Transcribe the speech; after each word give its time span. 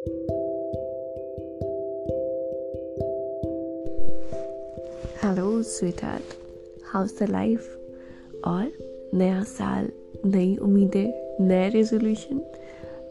Hello 0.00 0.18
sweetheart 6.04 6.24
how's 6.84 7.22
the 7.22 7.30
life 7.30 7.78
और 8.44 8.72
नया 9.14 9.42
साल, 9.42 9.92
नई 10.26 10.56
उम्मीदें, 10.56 11.38
नया 11.46 11.68
रेजोल्यूशन 11.68 12.40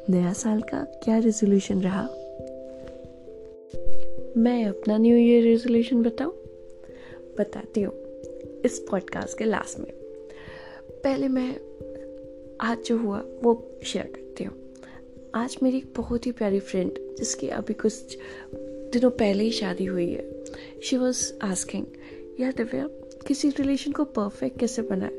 नया 0.10 0.34
साल 0.34 0.62
का 0.62 0.84
क्या 1.04 1.18
रेजोल्यूशन 1.18 1.82
रहा? 1.82 2.04
मैं 4.38 4.66
अपना 4.66 4.98
न्यू 4.98 5.18
ईयर 5.18 5.44
रेजोल्यूशन 5.44 6.04
बताऊँ? 6.04 6.34
बताती 7.38 7.82
हूँ 7.82 7.94
इस 8.66 8.88
पॉडकास्ट 8.92 9.38
के 9.38 9.46
लास्ट 9.46 9.80
में। 9.80 9.92
पहले 11.04 11.28
मैं 11.28 11.56
आज 12.62 12.84
जो 12.84 12.98
हुआ, 12.98 13.24
वो 13.44 13.68
शेयर 13.84 14.06
करती 14.06 14.29
आज 15.36 15.58
मेरी 15.64 15.78
एक 15.78 15.94
बहुत 15.98 16.26
ही 16.26 16.32
प्यारी 16.32 16.60
फ्रेंड 16.60 16.92
जिसकी 17.18 17.48
अभी 17.48 17.74
कुछ 17.74 18.18
दिनों 18.94 19.10
पहले 19.12 19.44
ही 19.44 19.52
शादी 19.52 19.86
हुई 19.86 20.10
है। 20.12 20.44
शी 20.84 20.98
वॉज़ 20.98 21.34
आस्किंग 21.44 21.86
यार 22.40 22.54
दिव्या, 22.54 22.88
किसी 23.28 23.50
रिलेशन 23.50 23.92
को 23.92 24.04
परफेक्ट 24.04 24.60
कैसे 24.60 24.82
बनाए? 24.82 25.12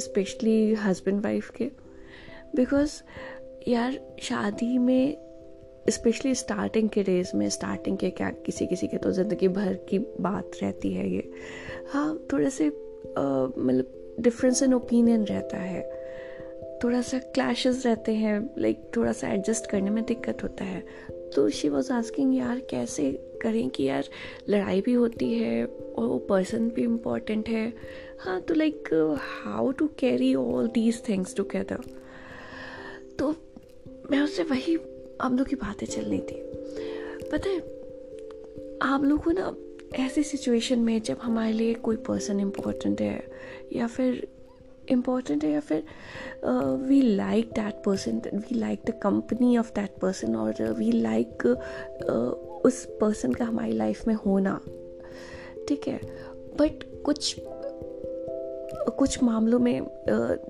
स्पेशली 0.00 0.74
हस्बैंड 0.74 1.22
वाइफ 1.24 1.50
के. 1.50 1.64
बिकॉज़ 2.56 3.00
यार, 3.68 3.98
शादी 4.22 4.78
में 4.78 5.16
स्पेशली 5.90 6.34
स्टार्टिंग 6.34 6.88
के 6.88 7.02
डेज़ 7.02 7.36
में 7.36 7.48
स्टार्टिंग 7.50 7.98
के 7.98 8.10
क्या 8.10 8.30
किसी 8.30 8.66
किसी 8.66 8.88
के 8.88 8.96
तो 8.96 9.12
ज़िंदगी 9.12 9.48
भर 9.48 9.74
की 9.74 9.98
बात 9.98 10.50
रहती 10.62 10.92
है 10.92 11.10
ये। 11.10 11.30
हाँ 11.92 12.26
थोड़े 12.32 12.50
से 12.50 12.68
मतलब 12.68 14.16
डिफरेंस 14.20 14.62
इन 14.62 14.74
ओपिनियन 14.74 15.24
रहता 15.24 15.56
है। 15.56 15.95
थोड़ा 16.82 17.00
सा 17.00 17.18
क्लैशेस 17.18 17.84
रहते 17.86 18.14
हैं 18.14 18.38
लाइक 18.58 18.90
थोड़ा 18.96 19.12
सा 19.12 19.28
एडजस्ट 19.28 19.70
करने 19.70 19.90
में 19.90 20.04
दिक्कत 20.04 20.42
होता 20.42 20.64
है। 20.64 20.80
तो 21.34 21.48
शी 21.50 21.68
वॉज़ 21.68 21.92
आस्किंग 21.92 22.36
यार, 22.36 22.58
कैसे 22.70 23.10
करें 23.42 23.68
कि 23.70 23.84
यार 23.84 24.08
लड़ाई 24.48 24.80
भी 24.80 24.92
होती 24.92 25.32
है 25.34 25.64
और 25.66 26.06
वो 26.06 26.18
पर्सन 26.18 26.68
भी 26.70 26.82
इंपॉर्टेंट 26.82 27.48
है? 27.48 27.72
हाँ 28.20 28.40
तो 28.40 28.54
like 28.54 28.88
how 29.44 29.70
to 29.70 29.86
carry 29.98 30.34
all 30.34 30.68
these 30.68 31.02
things 31.08 31.34
together 31.36 31.82
तो 33.18 33.34
मैं 34.10 34.20
उससे 34.20 34.42
वही 34.42 34.78
हम 35.22 35.38
लोग 35.38 35.48
की 35.48 35.56
बातें 35.56 35.86
चल 35.86 36.02
रही 36.02 36.18
थी। 36.20 36.42
पता 37.32 37.48
है, 37.48 37.58
आप 38.82 39.04
लोग 39.04 39.22
को 39.24 39.30
ना 39.30 39.54
ऐसी 39.94 40.22
सिचुएशन 40.22 40.78
में 40.78 41.00
जब 41.02 41.18
हमारे 41.22 41.52
लिए 41.52 41.74
कोई 41.74 41.96
पर्सन 41.96 42.40
इम्पोर्टेंट 42.40 43.00
है 43.00 43.28
या 43.72 43.86
फिर 43.86 44.26
इंपॉर्टेंट 44.90 45.44
है 45.44 45.50
या 45.50 45.60
फिर 45.60 45.84
we 46.88 47.00
like 47.02 47.50
that 47.54 47.82
person 47.84 48.20
we 48.34 48.58
like 48.58 48.80
the 48.86 48.90
company 49.02 49.56
of 49.58 49.72
that 49.74 49.98
person 50.02 50.36
और 50.36 50.72
वी 50.72 50.90
लाइक 50.92 51.46
उस 52.64 52.84
पर्सन 53.00 53.32
का 53.32 53.44
हमारी 53.44 53.72
लाइफ 53.72 54.06
में 54.08 54.14
होना। 54.14 54.60
ठीक 55.68 55.88
है? 55.88 56.00
बट 56.58 56.84
कुछ 57.02 57.40
कुछ 58.98 59.22
मामलों 59.22 59.58
में 59.58 59.82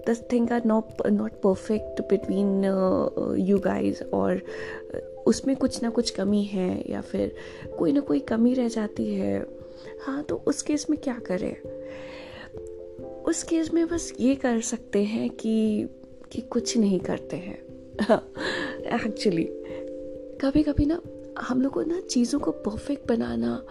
this 0.09 0.23
thing 0.33 0.50
are 0.50 0.65
not 0.67 1.06
not 1.06 1.33
perfect 1.33 2.00
between 2.00 2.65
you 3.39 3.59
guys 3.59 4.03
और 4.05 4.41
उसमें 5.27 5.56
कुछ 5.56 5.83
ना 5.83 5.91
कुछ 5.91 6.11
कमी 6.11 6.43
है 6.43 6.91
या 6.91 7.00
फिर 7.00 7.34
कोई 7.78 7.93
ना 7.93 8.00
कोई 8.00 8.21
कमी 8.21 8.55
रह 8.55 8.69
जाती 8.69 9.15
है। 9.15 9.47
हाँ 10.06 10.23
तो 10.23 10.43
उस 10.47 10.62
केस 10.62 10.87
में 10.91 10.98
क्या 11.00 11.19
करें? 11.27 11.56
उस 13.27 13.42
केस 13.42 13.72
में 13.74 13.86
बस 13.88 14.12
ये 14.20 14.34
कर 14.34 14.60
सकते 14.60 15.05
हैं 15.05 15.28
कि 15.30 15.88
कि 16.32 16.41
कुछ 16.41 16.77
नहीं 16.77 17.00
करते 17.00 17.36
हैं। 17.36 17.58
एक्चुअली 18.96 19.44
कभी 20.41 20.62
कभी 20.62 20.86
ना 20.86 21.00
हम 21.38 21.62
लोग 21.62 21.72
को 21.72 21.82
ना 21.82 22.00
चीज़ों 22.00 22.41
को 22.41 22.50
परफेक्ट 22.50 23.08
बनाना 23.08 23.62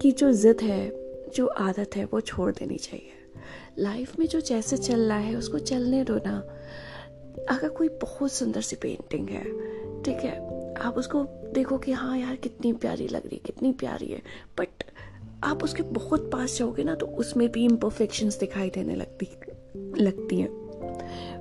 की 0.00 0.12
जो 0.12 0.32
ज़िद 0.32 0.60
है, 0.62 0.92
जो 1.34 1.46
आदत 1.46 1.96
है, 1.96 2.04
वो 2.04 2.20
छोड़ 2.20 2.50
देनी 2.52 2.76
चाहिए। 2.76 3.12
लाइफ 3.78 4.18
में 4.18 4.26
जो 4.26 4.40
जैसे 4.40 4.76
चल 4.76 5.00
रहा 5.00 5.18
है, 5.18 5.34
उसको 5.36 5.58
चलने 5.58 6.04
दो 6.04 6.16
ना। 6.16 6.36
अगर 7.50 7.68
कोई 7.68 7.88
बहुत 8.02 8.32
सुंदर 8.32 8.60
सी 8.60 8.76
पेंटिंग 8.76 9.28
है, 9.28 9.44
ठीक 10.02 10.24
है, 10.24 10.36
आप 10.76 10.98
उसको 10.98 11.22
देखो 11.54 11.78
कि 11.78 11.92
हाँ 11.92 12.18
यार 12.18 12.36
कितनी 12.36 12.72
प्यारी 12.72 13.08
लग 13.08 13.26
रही 13.26 13.36
है, 13.36 13.42
कितनी 13.46 13.72
प्यारी 13.72 14.06
है 14.06 14.22
बट 14.58 14.84
आप 15.46 15.64
उसके 15.64 15.82
बहुत 15.82 16.30
पास 16.32 16.58
जाओगे 16.58 16.84
ना 16.84 16.94
तो 16.94 17.06
उसमें 17.06 17.52
भी 17.52 17.64
इम्परफेक्शंस 17.64 18.38
दिखाई 18.38 18.70
देने 18.70 18.94
लगती 18.96 19.28
लगती 20.02 20.40
हैं। 20.40 20.48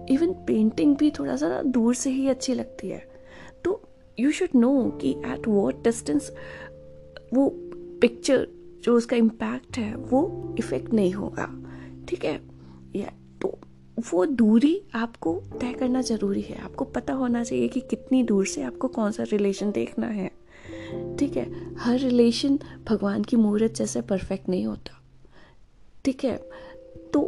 इवन 0.05 0.33
पेंटिंग 0.33 0.97
भी 0.97 1.11
थोड़ा 1.11 1.35
सा 1.35 1.61
दूर 1.61 1.95
से 1.95 2.09
ही 2.09 2.27
अच्छी 2.27 2.53
लगती 2.53 2.89
है। 2.89 3.07
तो 3.63 3.81
यू 4.19 4.31
शुड 4.31 4.49
नो 4.55 4.99
कि 5.01 5.11
एट 5.11 5.47
वॉट 5.47 5.83
डिस्टेंस 5.83 6.31
वो 7.33 7.49
पिक्चर 8.01 8.47
जो 8.83 8.97
उसका 8.97 9.15
इम्पैक्ट 9.15 9.77
है, 9.77 9.95
वो 9.95 10.55
इफ़ेक्ट 10.59 10.93
नहीं 10.93 11.11
होगा। 11.11 11.63
ठीक 12.09 12.25
है? 12.25 12.41
या 12.95 13.11
तो 13.41 13.57
वो 14.13 14.25
दूरी 14.25 14.83
आपको 14.95 15.43
तय 15.61 15.73
करना 15.73 16.01
ज़रूरी 16.01 16.41
है। 16.41 16.61
आपको 16.61 16.85
पता 16.85 17.13
होना 17.13 17.43
चाहिए 17.43 17.67
कि 17.67 17.79
कितनी 17.79 18.23
दूर 18.23 18.45
से 18.45 18.61
आपको 18.61 18.87
कौन 18.87 19.11
सा 19.11 19.23
रिलेशन 19.23 19.71
देखना 19.71 20.07
है। 20.07 20.44
ठीक 21.19 21.37
है? 21.37 21.75
हर 21.75 21.99
रिलेशन 21.99 22.59
भगवान 22.89 23.23
की 23.23 23.35
मूर्त 23.35 23.73
जैसे 23.73 24.01
परफेक्ट 24.01 24.49
नहीं 24.49 24.65
होता। 24.65 25.01
ठीक 26.05 26.25
है? 26.25 26.37
तो 27.13 27.21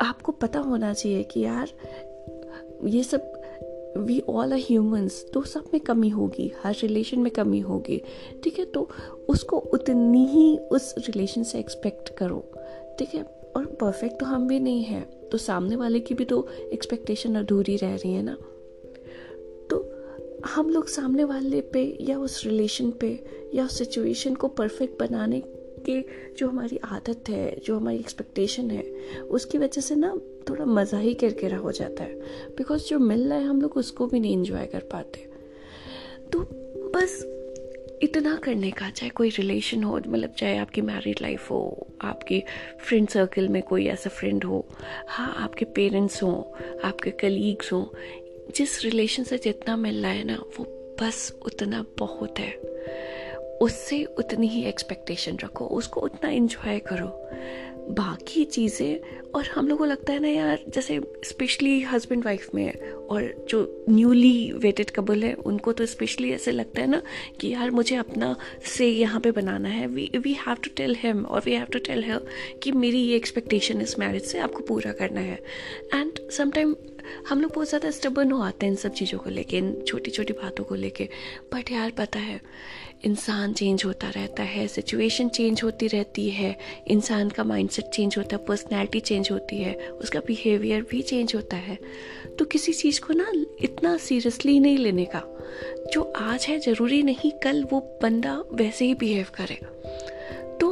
आपको 0.00 0.32
पता 0.32 0.58
होना 0.58 0.92
चाहिए 0.94 1.22
कि 1.22 1.40
यार, 1.40 1.68
ये 2.84 3.02
सब 3.02 3.32
वी 3.96 4.20
ऑल 4.20 4.52
आर 4.52 4.58
ह्यूमंस 4.58 5.24
तो 5.34 5.42
सब 5.42 5.64
में 5.72 5.80
कमी 5.80 6.08
होगी, 6.08 6.52
हर 6.62 6.74
रिलेशन 6.82 7.20
में 7.20 7.32
कमी 7.32 7.60
होगी। 7.60 8.02
ठीक 8.44 8.58
है? 8.58 8.64
तो 8.64 8.88
उसको 9.28 9.56
उतनी 9.56 10.26
ही 10.26 10.58
उस 10.58 10.94
रिलेशन 10.98 11.42
से 11.42 11.58
एक्सपेक्ट 11.58 12.08
करो। 12.08 12.44
ठीक 12.98 13.14
है? 13.14 13.22
और 13.56 13.66
परफेक्ट 13.66 14.20
तो 14.20 14.26
हम 14.26 14.48
भी 14.48 14.60
नहीं 14.60 14.82
हैं 14.82 15.28
तो 15.28 15.38
सामने 15.38 15.76
वाले 15.76 16.00
की 16.00 16.14
भी 16.14 16.24
तो 16.24 16.48
एक्सपेक्टेशन 16.72 17.34
अधूरी 17.34 17.76
रह 17.76 17.94
रही 17.94 18.12
है 18.12 18.22
ना। 18.22 18.36
हम 20.46 20.70
लोग 20.70 20.86
सामने 20.88 21.24
वाले 21.24 21.60
पे 21.60 21.82
या 22.00 22.18
उस 22.18 22.44
रिलेशन 22.46 22.90
पे 22.90 23.08
या 23.54 23.64
उस 23.64 23.78
सिचुएशन 23.78 24.34
को 24.34 24.48
परफेक्ट 24.48 24.98
बनाने 25.00 25.42
के 25.88 26.00
जो 26.34 26.48
हमारी 26.48 26.76
आदत 26.84 27.28
है, 27.28 27.56
जो 27.64 27.78
हमारी 27.78 27.98
एक्सपेक्टेशन 27.98 28.70
है, 28.70 28.82
उसकी 29.30 29.58
वजह 29.58 29.80
से 29.80 29.94
ना 29.94 30.14
थोड़ा 30.48 30.64
मज़ा 30.64 30.98
ही 30.98 31.14
किरकिरा 31.14 31.58
हो 31.58 31.72
जाता 31.72 32.04
है। 32.04 32.14
बिकॉज़ 32.56 32.88
जो 32.88 32.98
मिल 32.98 33.28
रहा 33.28 33.38
है 33.38 33.44
हम 33.44 33.60
लोग 33.62 33.76
उसको 33.76 34.06
भी 34.06 34.20
नहीं 34.20 34.32
इंजॉय 34.32 34.66
कर 34.66 34.88
पाते। 34.92 35.28
तो 36.32 36.40
बस 36.94 37.22
इतना 38.02 38.34
करने 38.36 38.70
का, 38.70 38.88
चाहे 38.90 39.10
कोई 39.10 39.28
रिलेशन 39.28 39.82
हो 39.82 39.96
मतलब 39.96 40.34
चाहे 40.38 40.56
आपकी 40.58 40.80
मैरिड 40.80 41.18
लाइफ 41.22 41.50
हो, 41.50 41.86
आपके 42.02 42.42
फ्रेंड 42.80 43.08
सर्कल 43.08 43.48
में 43.48 43.62
कोई 43.62 43.86
ऐसा 43.86 44.10
फ्रेंड 44.10 44.44
हो 44.44 44.64
हाँ 45.08 45.34
आपके 45.36 45.64
पेरेंट्स 45.64 46.22
हों, 46.22 46.42
आपके 46.84 47.10
कलीग्स 47.10 47.72
हों 47.72 47.84
जिस 48.56 48.84
रिलेशन 48.84 49.24
से 49.24 49.38
जितना 49.38 49.76
मिल 49.76 50.02
रहा 50.02 50.12
है 50.12 50.24
ना, 50.24 50.44
वो 50.58 50.64
बस 51.02 51.38
उतना 51.46 51.86
बहुत 51.98 52.38
है। 52.38 52.52
उससे 53.62 54.04
उतनी 54.04 54.46
ही 54.46 54.64
एक्सपेक्टेशन 54.64 55.36
रखो, 55.44 55.66
उसको 55.66 56.00
उतना 56.00 56.30
इंजॉय 56.30 56.78
करो। 56.78 57.30
बाकी 57.90 58.44
चीज़ें, 58.44 59.00
और 59.30 59.46
हम 59.46 59.68
लोग 59.68 59.78
को 59.78 59.84
लगता 59.84 60.12
है 60.12 60.18
ना 60.18 60.28
यार, 60.28 60.64
जैसे 60.68 61.00
स्पेशली 61.24 61.80
हस्बैंड 61.80 62.24
वाइफ 62.24 62.48
में 62.54 62.80
और 62.92 63.46
जो 63.48 63.84
न्यूली 63.88 64.52
वेटेड 64.52 64.90
कबल 64.90 65.22
है, 65.22 65.34
उनको 65.34 65.72
तो 65.72 65.86
स्पेशली 65.86 66.32
ऐसे 66.32 66.52
लगता 66.52 66.80
है 66.80 66.86
ना 66.86 67.02
कि 67.40 67.48
यार, 67.48 67.70
मुझे 67.70 67.96
अपना 67.96 68.36
से 68.76 68.88
यहाँ 68.88 69.20
पे 69.20 69.30
बनाना 69.30 69.68
है। 69.68 69.86
We 69.86 70.10
we 70.16 70.32
have 70.32 70.54
to 70.54 70.70
tell 70.76 70.96
him 70.98 71.24
और 71.24 71.42
we 71.44 71.52
have 71.52 71.66
to 71.66 71.78
tell 71.78 72.04
her 72.04 72.20
कि 72.62 72.72
मेरी 72.72 72.98
ये 72.98 73.16
एक्सपेक्टेशन 73.16 73.80
इस 73.80 73.98
मैरिज 73.98 74.22
से 74.22 74.38
आपको 74.38 74.60
पूरा 74.60 74.92
करना 74.92 75.20
है। 75.20 75.42
एंड 75.94 76.30
समटाइम 76.30 76.76
हम 77.28 77.40
लोग 77.40 77.52
बहुत 77.54 77.68
ज़्यादा 77.68 77.90
स्टबन 77.90 78.32
हो 78.32 78.40
आते 78.42 78.66
हैं 78.66 78.72
इन 78.72 78.76
सब 78.76 78.92
चीज़ों 78.92 79.18
को 79.18 79.30
लेके, 79.30 79.58
इन 79.58 79.72
छोटी 79.86 80.10
छोटी 80.10 80.32
बातों 80.32 80.64
को 80.64 80.74
लेके। 80.74 81.08
बट 81.54 81.70
यार, 81.72 81.90
पता 81.90 82.18
है, 82.18 82.40
इंसान 83.04 83.52
चेंज 83.52 83.84
होता 83.84 84.08
रहता 84.08 84.42
है 84.42 84.66
सिचुएशन 84.68 85.28
चेंज 85.28 85.62
होती 85.62 85.86
रहती 85.86 86.28
है, 86.30 86.56
इंसान 86.88 87.30
का 87.30 87.44
माइंडसेट 87.44 87.84
चेंज 87.84 88.14
होता 88.18 88.36
है 88.36 88.44
पर्सनैलिटी 88.46 89.00
चेंज 89.00 89.30
होती 89.30 89.56
है, 89.56 89.74
उसका 89.90 90.20
बिहेवियर 90.20 90.82
भी 90.82 91.02
चेंज 91.02 91.34
होता 91.34 91.56
है। 91.56 91.78
तो 92.38 92.44
किसी 92.44 92.72
चीज़ 92.72 93.00
को 93.00 93.14
ना 93.14 93.32
इतना 93.60 93.96
सीरियसली 93.96 94.58
नहीं 94.60 94.78
लेने 94.78 95.04
का, 95.04 95.22
जो 95.92 96.02
आज 96.16 96.46
है 96.46 96.58
ज़रूरी 96.58 97.02
नहीं, 97.02 97.30
कल 97.42 97.64
वो 97.64 97.80
बंदा 98.02 98.42
वैसे 98.52 98.84
ही 98.84 98.94
बिहेव 98.94 99.26
करे। 99.34 99.58
तो 100.60 100.68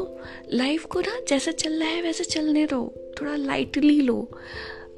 लाइफ 0.52 0.84
को 0.84 1.00
ना 1.00 1.20
जैसा 1.28 1.50
चल 1.50 1.80
रहा 1.80 1.88
है, 1.88 2.02
वैसे 2.02 2.24
चलने 2.24 2.66
दो, 2.66 2.80
थोड़ा 3.20 3.36
लाइटली 3.36 4.00
लो। 4.00 4.30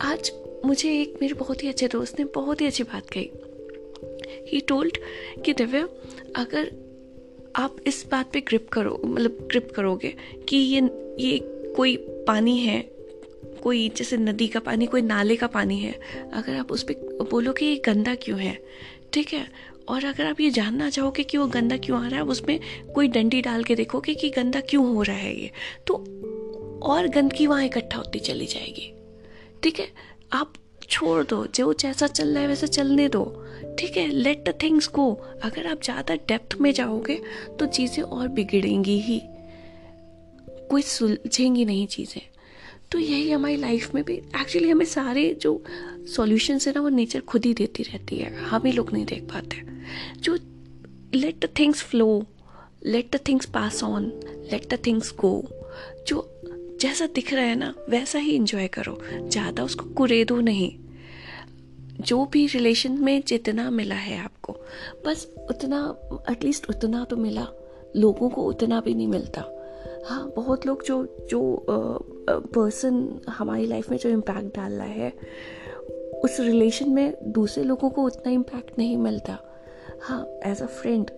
आज 0.02 0.30
मुझे 0.64 0.90
एक 1.00 1.14
मेरे 1.20 1.34
बहुत 1.34 1.62
ही 1.62 1.68
अच्छे 1.68 1.88
दोस्त 1.88 2.18
ने 2.18 2.24
बहुत 2.34 2.60
ही 2.60 2.66
अच्छी 2.66 2.84
बात 2.84 3.10
कही। 3.10 3.30
ही 4.48 4.60
टोल्ड 4.60 4.96
कि 5.44 5.52
दिव्या, 5.52 5.88
अगर 6.36 6.70
आप 7.56 7.76
इस 7.86 8.04
बात 8.10 8.30
पे 8.32 8.40
ग्रिप 8.40 8.68
करो 8.68 9.00
मतलब 9.04 9.38
ग्रिप 9.50 9.70
करोगे 9.76 10.14
कि 10.48 10.56
ये 10.56 10.80
ये 11.20 11.38
कोई 11.76 11.96
पानी 12.26 12.56
है, 12.58 12.80
कोई 13.62 13.88
जैसे 13.88 14.16
नदी 14.16 14.46
का 14.48 14.60
पानी, 14.60 14.86
कोई 14.86 15.02
नाले 15.02 15.36
का 15.36 15.46
पानी 15.46 15.78
है, 15.78 15.92
अगर 16.32 16.56
आप 16.56 16.72
उस 16.72 16.82
पर 16.82 17.26
बोलो 17.30 17.52
कि 17.52 17.66
ये 17.66 17.76
गंदा 17.86 18.14
क्यों 18.14 18.38
है, 18.40 18.56
ठीक 19.12 19.32
है? 19.32 19.46
और 19.88 20.04
अगर 20.04 20.26
आप 20.26 20.40
ये 20.40 20.50
जानना 20.50 20.88
चाहोगे 20.90 21.22
कि 21.22 21.38
वो 21.38 21.46
गंदा 21.46 21.76
क्यों 21.76 21.98
आ 21.98 22.06
रहा 22.08 22.20
है, 22.20 22.24
उसमें 22.24 22.60
कोई 22.94 23.08
डंडी 23.08 23.40
डाल 23.42 23.64
के 23.64 23.74
देखोगे 23.74 24.14
कि 24.14 24.30
गंदा 24.30 24.60
क्यों 24.60 24.86
हो 24.94 25.02
रहा 25.02 25.16
है 25.16 25.34
ये 25.40 25.50
तो 25.86 25.94
और 26.82 27.08
गंदगी 27.08 27.46
वहाँ 27.46 27.64
इकट्ठा 27.64 27.98
होती 27.98 28.18
चली 28.18 28.46
जाएगी, 28.46 28.92
ठीक 29.62 29.80
है? 29.80 29.88
आप 30.32 30.52
छोड़ 30.82 31.22
दो, 31.24 31.46
जो 31.46 31.72
जैसा 31.72 32.06
चल 32.06 32.28
रहा 32.28 32.42
है 32.42 32.48
वैसा 32.48 32.66
चलने 32.66 33.08
दो। 33.08 33.24
ठीक 33.78 33.96
है 33.96 34.06
लेट 34.06 34.48
द 34.48 34.54
थिंग्स 34.62 34.90
गो 34.94 35.12
अगर 35.42 35.66
आप 35.66 35.82
ज़्यादा 35.82 36.14
डेप्थ 36.28 36.56
में 36.60 36.72
जाओगे 36.72 37.20
तो 37.58 37.66
चीज़ें 37.66 38.02
और 38.02 38.28
बिगड़ेंगी 38.28 38.98
ही। 39.00 39.20
कोई 40.70 40.82
सुलझेंगी 40.82 41.64
नहीं 41.64 41.86
चीज़ें। 41.86 42.22
तो 42.92 42.98
यही 42.98 43.30
हमारी 43.30 43.56
लाइफ 43.56 43.94
में 43.94 44.02
भी 44.04 44.14
एक्चुअली 44.14 44.70
हमें 44.70 44.84
सारे 44.84 45.32
जो 45.34 45.62
सॉल्यूशंस 46.16 46.66
है 46.68 46.72
ना, 46.74 46.80
वो 46.80 46.88
नेचर 46.88 47.20
खुद 47.20 47.44
ही 47.44 47.54
देती 47.54 47.82
रहती 47.82 48.16
है। 48.16 48.34
हम 48.34 48.66
ही 48.66 48.72
लोग 48.72 48.92
नहीं 48.92 49.04
देख 49.04 49.22
पाते। 49.32 49.62
जो 50.20 50.38
let 51.14 51.44
the 51.44 51.48
things 51.58 51.82
flow 51.82 52.24
let 52.86 53.16
the 53.16 53.20
things 53.28 53.46
pass 53.46 53.82
on 53.84 54.04
let 54.52 54.74
the 54.74 54.78
things 54.86 55.14
go 55.20 55.32
जो 56.08 56.29
जैसा 56.80 57.06
दिख 57.06 57.32
रहा 57.32 57.44
है 57.44 57.54
ना, 57.54 57.74
वैसा 57.88 58.18
ही 58.18 58.32
इंजॉय 58.32 58.68
करो। 58.68 58.98
ज़्यादा 59.28 59.64
उसको 59.64 59.84
कुरेदो 59.94 60.40
नहीं। 60.40 60.70
जो 62.00 62.24
भी 62.24 62.46
रिलेशन 62.46 62.92
में 62.92 63.22
जितना 63.26 63.70
मिला 63.70 63.94
है 63.94 64.18
आपको, 64.18 64.52
बस 65.06 65.26
उतना 65.50 65.80
एटलीस्ट 66.30 66.68
उतना 66.70 67.04
तो 67.04 67.16
मिला। 67.16 67.46
लोगों 67.96 68.28
को 68.30 68.42
उतना 68.42 68.80
भी 68.80 68.94
नहीं 68.94 69.08
मिलता। 69.08 69.40
हाँ 70.06 70.32
बहुत 70.36 70.66
लोग 70.66 70.84
जो 70.84 71.02
जो 71.30 71.40
पर्सन 72.30 73.20
हमारी 73.28 73.66
लाइफ 73.66 73.90
में 73.90 73.96
जो 73.98 74.08
इम्पैक्ट 74.08 74.56
डाल 74.56 74.72
रहा 74.72 74.86
है, 74.86 75.12
उस 76.24 76.40
रिलेशन 76.40 76.90
में 76.90 77.32
दूसरे 77.32 77.64
लोगों 77.64 77.90
को 77.90 78.02
उतना 78.02 78.32
इम्पैक्ट 78.32 78.78
नहीं 78.78 78.96
मिलता। 78.96 79.38
हाँ 80.02 80.24
एज 80.46 80.62
अ 80.62 80.66
फ्रेंड 80.66 81.10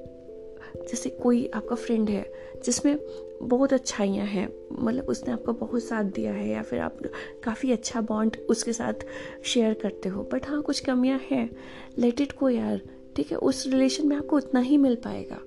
जैसे 0.88 1.11
कोई 1.11 1.50
आपका 1.55 1.76
फ्रेंड 1.76 2.08
है, 2.11 2.32
जिसमें 2.65 2.94
बहुत 3.43 3.73
अच्छाइयाँ 3.73 4.27
हैं। 4.27 4.49
मतलब 4.79 5.05
उसने 5.05 5.33
आपका 5.33 5.53
बहुत 5.53 5.83
साथ 5.83 6.05
दिया 6.05 6.33
है 6.33 6.49
या 6.49 6.62
फिर 6.62 6.81
आप 6.81 6.99
काफ़ी 7.44 7.73
अच्छा 7.73 8.00
बॉन्ड 8.00 8.37
उसके 8.50 8.73
साथ 8.73 9.05
शेयर 9.44 9.75
करते 9.75 10.09
हो। 10.09 10.23
बट 10.33 10.47
हाँ 10.47 10.62
कुछ 10.62 10.81
कमियाँ 10.81 11.21
हैं। 11.31 11.50
लेट 11.99 12.21
इट 12.21 12.33
को 12.33 12.50
यार। 12.50 12.81
ठीक 13.17 13.31
है, 13.31 13.37
उस 13.37 13.67
रिलेशन 13.67 14.06
में 14.06 14.17
आपको 14.17 14.37
उतना 14.37 14.61
ही 14.61 14.77
मिल 14.77 14.94
पाएगा। 14.94 15.41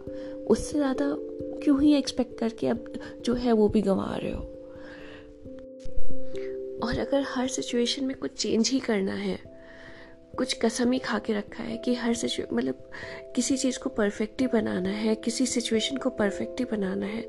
उससे 0.47 0.77
ज़्यादा 0.77 1.05
क्यों 1.63 1.81
ही 1.81 1.93
एक्सपेक्ट 1.93 2.37
करके 2.39 2.67
अब 2.67 2.93
जो 3.21 3.33
है 3.33 3.51
वो 3.51 3.67
भी 3.69 3.81
गंवा 3.81 4.15
रहे 4.15 4.31
हो? 4.31 4.41
और 6.83 6.99
अगर 6.99 7.23
हर 7.27 7.47
सिचुएशन 7.47 8.05
में 8.05 8.17
कुछ 8.17 8.31
चेंज 8.31 8.69
ही 8.69 8.79
करना 8.79 9.13
है, 9.13 9.39
कुछ 10.37 10.53
कसम 10.61 10.91
ही 10.91 10.99
खा 10.99 11.19
के 11.19 11.33
रखा 11.33 11.63
है 11.63 11.77
कि 11.77 11.93
हर 11.95 12.13
सिचुए 12.13 12.45
मतलब 12.53 12.89
किसी 13.35 13.57
चीज़ 13.57 13.79
को 13.79 13.89
परफेक्ट 13.89 14.41
ही 14.41 14.47
बनाना 14.47 14.89
है, 14.89 15.15
किसी 15.15 15.45
सिचुएशन 15.45 15.97
को 15.97 16.09
परफेक्ट 16.09 16.59
ही 16.59 16.65
बनाना 16.65 17.05
है 17.05 17.21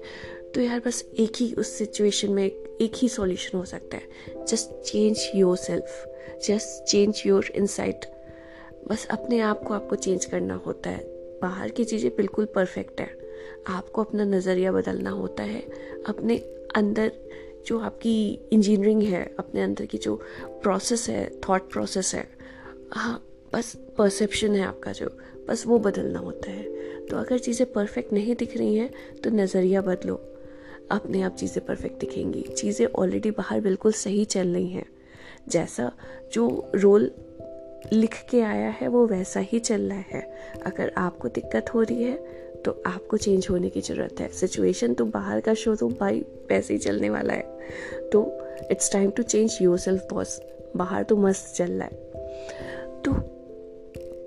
तो 0.56 0.62
यार 0.62 0.80
बस 0.80 1.02
एक 1.18 1.32
ही 1.36 1.52
उस 1.52 1.70
सिचुएशन 1.78 2.32
में 2.32 2.44
एक 2.44 2.92
ही 2.96 3.08
सॉल्यूशन 3.08 3.56
हो 3.58 3.64
सकता 3.64 3.96
है। 3.96 4.44
Just 4.44 4.70
change 4.82 5.30
yourself 5.56 6.38
just 6.46 6.84
change 6.84 7.22
your 7.26 7.46
insight 7.54 8.06
बस 8.88 9.06
अपने 9.10 9.40
आप 9.40 9.62
को 9.62 9.74
आपको 9.74 9.96
चेंज 9.96 10.24
करना 10.24 10.54
होता 10.54 10.90
है। 10.90 11.02
बाहर 11.42 11.70
की 11.70 11.84
चीज़ें 11.84 12.10
बिल्कुल 12.16 12.44
परफेक्ट 12.44 13.00
है। 13.00 13.08
आपको 13.66 14.02
अपना 14.02 14.24
नज़रिया 14.24 14.72
बदलना 14.72 15.10
होता 15.10 15.42
है। 15.42 15.60
अपने 16.08 16.36
अंदर 16.76 17.12
जो 17.66 17.78
आपकी 17.78 18.48
इंजीनियरिंग 18.52 19.02
है, 19.02 19.24
अपने 19.38 19.62
अंदर 19.62 19.86
की 19.86 19.98
जो 19.98 20.14
प्रोसेस 20.62 21.08
है 21.08 21.28
थॉट 21.48 21.70
प्रोसेस 21.72 22.14
है 22.14 22.26
हाँ 22.92 23.22
बस 23.52 23.74
परसेप्शन 23.98 24.54
है 24.54 24.62
आपका 24.62 24.92
जो। 24.92 25.10
बस 25.48 25.66
वो 25.66 25.78
बदलना 25.78 26.18
होता 26.18 26.50
है। 26.50 26.64
तो 27.06 27.16
अगर 27.16 27.38
चीज़ें 27.38 27.72
परफेक्ट 27.72 28.12
नहीं 28.12 28.34
दिख 28.34 28.56
रही 28.56 28.74
हैं 28.76 28.90
तो 29.24 29.30
नज़रिया 29.30 29.80
बदलो। 29.80 30.20
अपने 30.90 31.22
आप 31.22 31.34
चीज़ें 31.34 31.64
परफेक्ट 31.66 32.00
दिखेंगी। 32.00 32.42
चीज़ें 32.42 32.86
ऑलरेडी 32.88 33.30
बाहर 33.30 33.60
बिल्कुल 33.60 33.92
सही 33.92 34.24
चल 34.24 34.48
रही 34.48 34.68
हैं। 34.68 34.86
जैसा 35.48 35.90
जो 36.32 36.70
रोल 36.74 37.10
लिख 37.92 38.14
के 38.30 38.40
आया 38.40 38.68
है, 38.70 38.88
वो 38.88 39.06
वैसा 39.06 39.40
ही 39.40 39.58
चल 39.58 39.80
रहा 39.82 40.04
है। 40.08 40.20
अगर 40.66 40.92
आपको 40.98 41.28
दिक्कत 41.28 41.74
हो 41.74 41.82
रही 41.82 42.02
है 42.02 42.44
तो 42.64 42.82
आपको 42.86 43.16
चेंज 43.16 43.46
होने 43.50 43.68
की 43.68 43.80
ज़रूरत 43.80 44.20
है। 44.20 44.28
सिचुएशन 44.28 44.94
तो 44.94 45.04
बाहर 45.04 45.40
का 45.40 45.54
शो 45.54 45.74
तो 45.76 45.88
भाई 45.90 46.20
वैसे 46.50 46.74
ही 46.74 46.78
चलने 46.78 47.10
वाला 47.10 47.32
है। 47.32 48.08
तो 48.12 48.22
it's 48.70 48.92
time 48.92 49.10
to 49.10 49.22
change 49.22 49.58
yourself 49.78 50.06
boss 50.10 50.40
बाहर 50.76 51.02
तो 51.02 51.16
मस्त 51.16 51.54
चल 51.56 51.72
रहा 51.72 51.84
है। 51.84 53.02
तो 53.02 53.12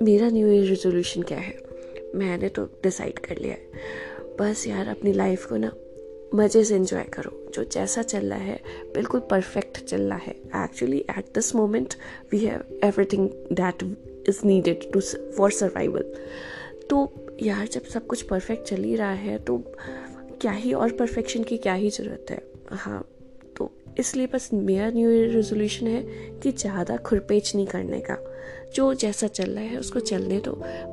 मेरा 0.05 0.29
न्यू 0.29 0.47
ईयर 0.47 0.65
रेजोल्यूशन 0.65 1.21
क्या 1.21 1.37
है? 1.37 1.53
मैंने 2.15 2.49
तो 2.49 2.65
डिसाइड 2.83 3.19
कर 3.19 3.37
लिया 3.37 3.53
है। 3.53 4.37
बस 4.39 4.65
यार, 4.67 4.87
अपनी 4.87 5.13
लाइफ 5.13 5.45
को 5.45 5.57
ना 5.57 5.71
मज़े 6.35 6.63
से 6.63 6.75
इंजॉय 6.75 7.03
करो। 7.13 7.31
जो 7.53 7.63
जैसा 7.65 8.01
चल 8.03 8.25
रहा 8.25 8.39
है, 8.39 8.59
बिल्कुल 8.93 9.19
परफेक्ट 9.31 9.77
चल 9.79 10.01
रहा 10.01 10.17
है। 10.17 10.33
Actually 10.63 10.97
at 11.09 11.33
this 11.35 11.53
moment 11.55 11.93
we 12.31 12.39
have 12.39 12.79
everything 12.85 13.29
that 13.51 13.83
is 14.29 14.39
needed 14.45 14.91
to 14.93 15.01
for 15.37 15.51
survival 15.51 16.13
तो 16.89 17.11
यार, 17.41 17.67
जब 17.67 17.83
सब 17.83 18.05
कुछ 18.07 18.21
परफेक्ट 18.21 18.67
चल 18.67 18.83
ही 18.83 18.95
रहा 18.95 19.11
है 19.11 19.37
तो 19.39 19.57
क्या 20.41 20.51
ही 20.51 20.73
और 20.73 20.91
परफेक्शन 20.91 21.43
की 21.43 21.57
क्या 21.57 21.73
ही 21.73 21.89
ज़रूरत 21.89 22.25
है? 22.29 22.41
हाँ 22.71 23.03
तो 23.57 23.69
इसलिए 23.99 24.27
बस 24.33 24.49
मेरा 24.53 24.89
न्यू 24.89 25.09
ईयर 25.09 25.29
रेजोल्यूशन 25.29 25.87
है 25.87 26.01
कि 26.39 26.51
ज़्यादा 26.51 26.97
खुरपेच 26.97 27.55
नहीं 27.55 27.65
करने 27.67 27.99
का। 28.01 28.17
जो 28.75 28.93
जैसा 28.93 29.27
चल 29.27 29.49
रहा 29.51 29.63
है, 29.63 29.77
उसको 29.77 29.99
चलने 29.99 30.39
दो। 30.39 30.51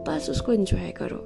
बस 0.09 0.29
उसको 0.31 0.53
इन्जॉय 0.53 0.91
करो। 0.97 1.19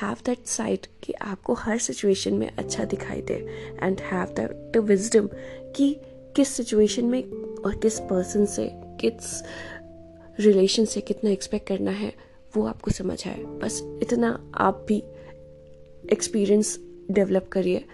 हैव 0.00 0.16
दैट 0.26 0.46
साइट 0.46 0.86
कि 1.02 1.12
आपको 1.12 1.54
हर 1.54 1.78
सिचुएशन 1.78 2.34
में 2.34 2.50
अच्छा 2.56 2.84
दिखाई 2.84 3.22
दे 3.22 3.34
एंड 3.82 4.00
हैव 4.00 4.26
दैट 4.26 4.76
विजडम 4.76 5.28
कि 5.76 5.96
किस 6.36 6.48
सिचुएशन 6.48 7.04
में 7.04 7.22
और 7.64 7.76
किस 7.76 7.98
पर्सन 8.00 8.44
से, 8.46 8.70
किस 8.74 9.42
रिलेशन 10.40 10.84
से 10.84 11.00
कितना 11.00 11.30
एक्सपेक्ट 11.30 11.68
करना 11.68 11.90
है, 11.90 12.12
वो 12.56 12.66
आपको 12.66 12.90
समझ 12.90 13.28
आए। 13.28 13.42
बस 13.42 13.80
इतना 14.02 14.50
आप 14.54 14.84
भी 14.88 15.02
एक्सपीरियंस 16.12 16.78
डेवलप 17.10 17.48
करिए, 17.52 17.84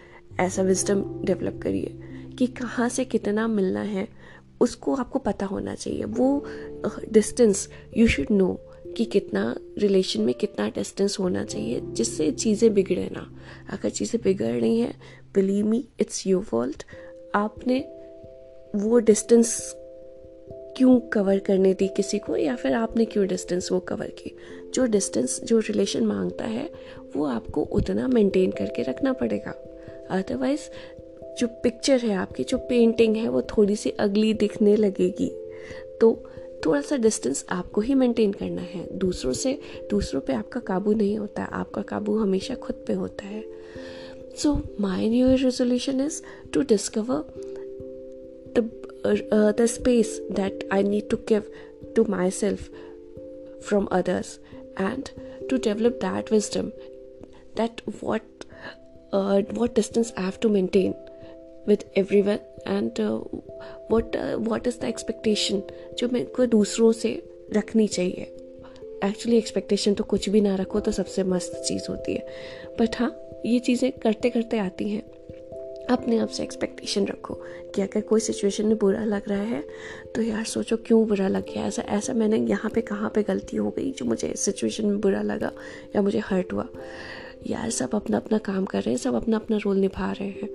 ऐसा 0.40 0.62
विजडम 0.62 1.02
डेवलप 1.24 1.60
करिए 1.62 1.98
कि 2.38 2.46
कहाँ 2.46 2.88
से 2.88 3.04
कितना 3.04 3.46
मिलना 3.48 3.80
है, 3.80 4.08
उसको 4.60 4.94
आपको 4.94 5.18
पता 5.18 5.46
होना 5.46 5.74
चाहिए। 5.74 6.04
वो 6.04 6.44
डिस्टेंस 7.12 7.68
यू 7.96 8.06
शुड 8.08 8.26
नो 8.30 8.60
कि 8.96 9.04
कितना 9.04 9.56
रिलेशन 9.78 10.20
में 10.20 10.34
कितना 10.34 10.68
डिस्टेंस 10.68 11.16
होना 11.20 11.44
चाहिए, 11.44 11.80
जिससे 11.84 12.30
चीज़ें 12.30 12.74
बिगड़े 12.74 13.08
ना। 13.12 13.36
अगर 13.70 13.88
चीज़ें 13.88 14.20
बिगड़ 14.24 14.60
रही 14.60 14.80
हैं 14.80 15.00
believe 15.34 15.66
me 15.66 15.88
it's 16.00 16.26
your 16.26 16.42
fault 16.42 16.84
आपने 17.34 17.78
वो 18.76 18.98
डिस्टेंस 18.98 19.74
क्यों 20.76 21.00
कवर 21.00 21.38
करने 21.38 21.74
दी 21.74 21.88
किसी 21.88 22.18
को, 22.18 22.36
या 22.36 22.56
फिर 22.56 22.72
आपने 22.72 23.04
क्यों 23.04 23.26
डिस्टेंस 23.26 23.72
वो 23.72 23.80
कवर 23.80 24.06
की? 24.06 24.36
जो 24.74 24.86
डिस्टेंस 24.86 25.40
जो 25.44 25.58
रिलेशन 25.58 26.06
माँगता 26.06 26.44
है, 26.44 26.70
वो 27.16 27.24
आपको 27.24 27.62
उतना 27.62 28.08
मेंटेन 28.08 28.50
करके 28.50 28.82
रखना 28.82 29.12
पड़ेगा। 29.12 29.50
अदरवाइज़ 30.10 30.60
जो 31.38 31.46
पिक्चर 31.46 32.00
है 32.00 32.14
आपकी, 32.14 32.44
जो 32.44 32.58
पेंटिंग 32.58 33.16
है, 33.16 33.28
वो 33.28 33.42
थोड़ी 33.42 33.76
सी 33.76 33.90
अगली 33.90 34.34
दिखने 34.34 34.76
लगेगी। 34.76 35.30
तो 36.00 36.30
थोड़ा 36.68 36.80
सा 36.80 36.96
डिस्टेंस 36.96 37.44
आपको 37.50 37.80
ही 37.80 37.94
मेंटेन 37.94 38.32
करना 38.32 38.62
है। 38.62 38.86
दूसरों 38.98 39.32
से, 39.32 39.58
दूसरों 39.90 40.20
पे 40.20 40.32
आपका 40.32 40.60
काबू 40.60 40.92
नहीं 40.92 41.18
होता 41.18 41.42
है 41.42 41.48
आपका 41.52 41.82
काबू 41.82 42.16
हमेशा 42.18 42.54
खुद 42.54 42.84
पे 42.86 42.92
होता 42.92 43.26
है। 43.26 43.44
So 44.36 44.54
my 44.80 45.08
new 45.10 45.34
resolution 45.36 46.00
is 46.00 46.22
to 46.52 46.62
discover 46.62 47.24
the 49.52 49.66
space 49.66 50.18
that 50.32 50.68
I 50.72 50.82
need 50.82 51.08
to 51.10 51.16
give 51.28 51.50
to 51.96 52.04
myself 52.30 52.70
from 53.68 53.84
others 53.84 54.38
and 54.80 55.08
to 55.50 55.56
develop 55.56 55.98
that 56.04 56.32
wisdom 56.32 56.68
that 57.56 57.80
what 58.04 58.22
what 59.12 59.74
distance 59.74 60.12
I 60.16 60.20
have 60.20 60.38
to 60.40 60.48
maintain. 60.50 60.94
With 61.68 61.84
everyone 62.22 62.38
and 62.66 63.00
what 63.92 64.16
what 64.48 64.66
is 64.66 64.80
the 64.80 64.84
expectation 64.84 65.62
जो 65.98 66.08
मेरे 66.08 66.24
को 66.26 66.46
दूसरों 66.46 66.92
से 66.92 67.22
रखनी 67.56 67.86
चाहिए। 67.88 68.34
Actually 69.04 69.36
expectation 69.38 69.94
तो 69.94 70.04
कुछ 70.04 70.28
भी 70.28 70.40
ना 70.40 70.54
रखो 70.54 70.80
तो 70.80 70.92
सबसे 70.92 71.24
मस्त 71.24 71.62
चीज़ 71.68 71.86
होती 71.88 72.14
है। 72.14 72.26
बट 72.80 72.96
हाँ 72.96 73.16
ये 73.46 73.58
चीज़ें 73.58 73.90
करते 73.92 74.30
करते 74.30 74.58
आती 74.58 74.88
हैं। 74.88 75.02
अपने 75.90 76.18
आप 76.18 76.28
से 76.28 76.42
एक्सपेक्टेशन 76.42 77.06
रखो 77.06 77.34
कि 77.74 77.82
अगर 77.82 78.00
कोई 78.00 78.20
सिचुएशन 78.20 78.66
में 78.66 78.76
बुरा 78.78 79.04
लग 79.04 79.28
रहा 79.28 79.42
है 79.42 79.62
तो 80.14 80.22
यार 80.22 80.44
सोचो 80.44 80.76
क्यों 80.76 81.06
बुरा 81.08 81.28
लग 81.28 81.44
गया? 81.44 81.66
ऐसा 81.66 81.82
ऐसा 81.82 82.12
मैंने 82.12 82.36
यहाँ 82.38 82.70
पे 82.74 82.80
कहाँ 82.80 83.10
पे 83.14 83.22
गलती 83.22 83.56
हो 83.56 83.70
गई 83.70 83.92
जो 83.92 84.04
मुझे 84.04 84.32
सिचुएशन 84.36 84.86
में 84.86 85.00
बुरा 85.00 85.22
लगा 85.22 85.52
या 85.96 86.02
मुझे 86.02 86.18
हर्ट 86.18 86.52
हुआ? 86.52 86.66
यार 87.46 87.70
सब 87.70 87.94
अपना 87.94 88.16
अपना 88.16 88.38
काम 88.38 88.64
कर 88.64 88.82
रहे 88.82 88.90
हैं, 88.90 88.98
सब 88.98 89.14
अपना 89.14 89.36
अपना 89.36 89.56
रोल 89.56 89.76
निभा 89.76 90.12
रहे 90.12 90.28
हैं। 90.28 90.48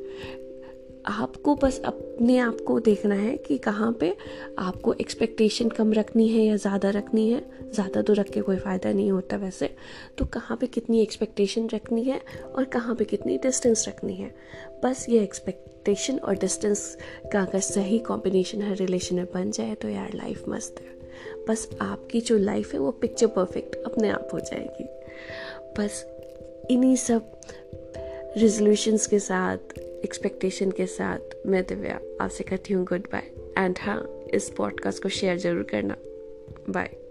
आपको 1.05 1.55
बस 1.55 1.79
अपने 1.85 2.37
आप 2.37 2.57
को 2.67 2.79
देखना 2.79 3.15
है 3.15 3.35
कि 3.37 3.57
कहाँ 3.57 3.91
पे 3.99 4.15
आपको 4.59 4.93
एक्सपेक्टेशन 4.93 5.69
कम 5.69 5.93
रखनी 5.93 6.27
है 6.27 6.43
या 6.45 6.55
ज़्यादा 6.55 6.89
रखनी 6.89 7.29
है। 7.31 7.41
ज़्यादा 7.73 8.01
तो 8.01 8.13
रख 8.13 8.29
के 8.29 8.41
कोई 8.41 8.57
फ़ायदा 8.57 8.91
नहीं 8.91 9.11
होता 9.11 9.37
वैसे। 9.37 9.69
तो 10.17 10.25
कहाँ 10.25 10.57
पे 10.57 10.67
कितनी 10.67 11.01
एक्सपेक्टेशन 11.01 11.67
रखनी 11.73 12.03
है 12.03 12.21
और 12.55 12.65
कहाँ 12.65 12.95
पे 12.95 13.05
कितनी 13.05 13.37
डिस्टेंस 13.37 13.87
रखनी 13.87 14.13
है। 14.13 14.33
बस 14.83 15.05
ये 15.09 15.19
एक्सपेक्टेशन 15.19 16.19
और 16.19 16.35
डिस्टेंस 16.35 16.97
का 17.33 17.41
अगर 17.41 17.59
सही 17.59 17.99
कॉम्बिनेशन 17.99 18.61
हर 18.61 18.75
रिलेशन 18.75 19.15
में 19.15 19.25
बन 19.25 19.51
जाए 19.51 19.75
तो 19.75 19.89
यार 19.89 20.13
लाइफ 20.13 20.43
मस्त 20.49 20.81
है। 20.81 20.91
बस 21.47 21.69
आपकी 21.81 22.21
जो 22.21 22.37
लाइफ 22.37 22.73
है 22.73 22.79
वो 22.79 22.91
पिक्चर 22.91 23.27
परफेक्ट 23.27 23.75
अपने 23.85 24.09
आप 24.09 24.29
हो 24.33 24.39
जाएगी। 24.39 24.85
बस 25.77 26.05
इन्हीं 26.71 26.95
सब 26.95 27.31
रेजोल्यूशंस 28.37 29.07
के 29.07 29.19
साथ 29.19 29.79
एक्सपेक्टेशन 30.03 30.71
के 30.71 30.85
साथ 30.85 31.35
मैं 31.45 31.63
दिव्या 31.63 31.99
आपसे 32.21 32.43
कहती 32.43 32.73
हूँ 32.73 32.85
गुड 32.85 33.07
बाय 33.11 33.31
एंड 33.57 33.75
हाँ 33.81 34.25
इस 34.33 34.49
पॉडकास्ट 34.49 35.03
को 35.03 35.09
शेयर 35.09 35.37
ज़रूर 35.37 35.63
करना. 35.63 35.95
बाय 36.69 37.02